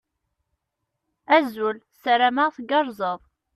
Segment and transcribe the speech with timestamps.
[1.35, 1.77] Azul.
[2.01, 3.19] Sarameɣ tgerrzeḍ.